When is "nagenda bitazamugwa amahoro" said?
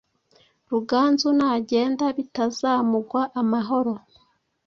1.37-3.93